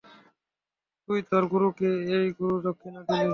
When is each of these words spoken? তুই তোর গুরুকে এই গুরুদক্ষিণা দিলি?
তুই 1.07 1.19
তোর 1.29 1.43
গুরুকে 1.51 1.89
এই 2.15 2.27
গুরুদক্ষিণা 2.39 3.01
দিলি? 3.07 3.25